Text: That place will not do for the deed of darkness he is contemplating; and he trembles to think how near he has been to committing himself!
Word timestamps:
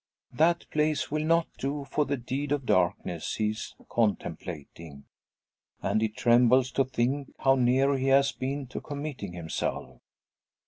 That 0.33 0.67
place 0.71 1.11
will 1.11 1.23
not 1.25 1.45
do 1.59 1.85
for 1.85 2.05
the 2.05 2.17
deed 2.17 2.51
of 2.51 2.65
darkness 2.65 3.35
he 3.35 3.51
is 3.51 3.75
contemplating; 3.87 5.03
and 5.79 6.01
he 6.01 6.09
trembles 6.09 6.71
to 6.71 6.85
think 6.85 7.31
how 7.37 7.53
near 7.53 7.95
he 7.95 8.07
has 8.07 8.31
been 8.31 8.65
to 8.69 8.81
committing 8.81 9.33
himself! 9.33 10.01